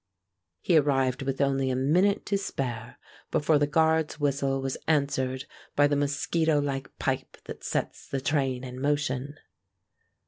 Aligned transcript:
He 0.61 0.77
arrived 0.77 1.21
with 1.21 1.39
only 1.39 1.69
a 1.69 1.75
minute 1.75 2.25
to 2.25 2.35
spare 2.39 2.97
before 3.29 3.59
the 3.59 3.67
guard's 3.67 4.19
whistle 4.19 4.59
was 4.59 4.75
answered 4.87 5.45
by 5.75 5.85
the 5.85 5.95
mosquitolike 5.95 6.89
pipe 6.97 7.37
that 7.45 7.63
sets 7.63 8.07
the 8.07 8.19
train 8.19 8.63
in 8.63 8.81
motion. 8.81 9.35